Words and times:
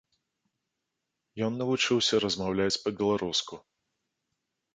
Ён 1.47 1.51
навучыўся 1.63 2.15
размаўляць 2.25 2.81
па-беларуску. 2.87 3.53